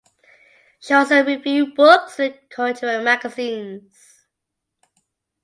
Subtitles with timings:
[0.79, 4.23] She also reviewed books and cultural magazines.